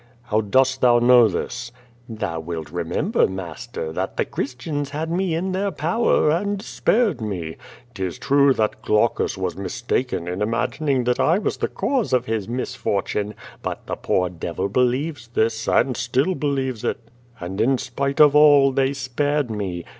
[0.23, 1.71] "How dost thou know this?"
[2.09, 7.57] "Thou wilt remcmlKjr, master, that the Christians had me in their power and spared me.
[7.93, 9.81] *Tis true that Glaucus was QUO VADIS.
[9.83, 14.29] 253 mistaken in imagining that I was the cause of his misfortune, but the poor
[14.29, 16.97] devil believes this, and still believes it.
[17.39, 19.85] And, in spite of all, they si)ared me.